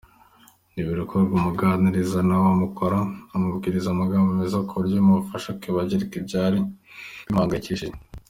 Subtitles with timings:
[0.79, 2.99] Ibi ngo bikorwa amuganiriza neza, amukorakora,
[3.33, 6.59] amubwira magambo meza kuburyo bimufasha kwibagirwa ibyari
[7.25, 7.87] bimuhangayikishije.